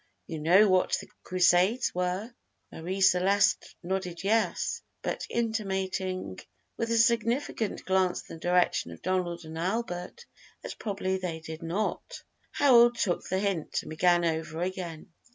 You 0.25 0.39
know 0.39 0.67
what 0.67 0.97
the 0.99 1.05
Crusades 1.21 1.93
were?" 1.93 2.33
Marie 2.71 3.01
Celeste 3.01 3.75
nodded 3.83 4.23
yes, 4.23 4.81
but 5.03 5.27
intimating, 5.29 6.39
with 6.75 6.89
a 6.89 6.97
significant 6.97 7.85
glance 7.85 8.27
in 8.27 8.37
the 8.37 8.39
direction 8.39 8.89
of 8.89 9.03
Donald 9.03 9.45
and 9.45 9.59
Albert, 9.59 10.25
that 10.63 10.79
probably 10.79 11.17
they 11.17 11.39
did 11.39 11.61
not, 11.61 12.23
Harold 12.53 12.97
took 12.97 13.29
the 13.29 13.37
hint, 13.37 13.83
and 13.83 13.91
began 13.91 14.25
over 14.25 14.63
again. 14.63 15.13